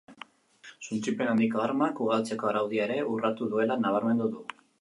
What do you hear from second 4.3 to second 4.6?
du.